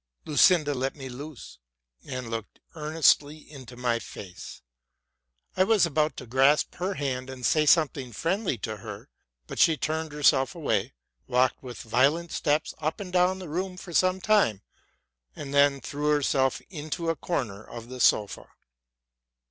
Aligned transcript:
Lucinda 0.25 0.73
let 0.73 0.95
me 0.95 1.09
loose, 1.09 1.59
and 2.05 2.31
looked 2.31 2.59
earnestly 2.73 3.37
into 3.51 3.75
my 3.77 3.99
face. 3.99 4.63
Iwas 5.55 5.85
about 5.85 6.17
to 6.17 6.25
grasp 6.25 6.73
her 6.77 6.95
hand 6.95 7.29
and 7.29 7.45
say 7.45 7.67
something 7.67 8.11
friendly 8.11 8.57
to 8.65 8.77
her; 8.77 9.09
but 9.45 9.59
she 9.59 9.77
turned 9.77 10.11
herself 10.11 10.55
away, 10.55 10.95
walked 11.27 11.61
with 11.61 11.83
violent 11.83 12.31
steps 12.31 12.73
up 12.79 12.99
and 12.99 13.13
down 13.13 13.37
the 13.37 13.47
room 13.47 13.77
for 13.77 13.93
some 13.93 14.19
time, 14.19 14.63
and 15.35 15.53
then 15.53 15.79
threw 15.79 16.09
herself 16.09 16.63
into 16.71 17.11
a 17.11 17.15
corner 17.15 17.63
of 17.63 17.87
the 17.89 17.99
sofa. 17.99 18.47